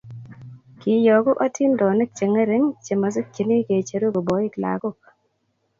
kiiyoku 0.79 1.31
atindonik 1.45 2.11
che 2.17 2.25
ngering 2.31 2.67
che 2.85 2.93
mosingchinei 3.01 3.65
kecheru 3.67 4.07
koboit 4.13 4.53
lakok 4.63 4.97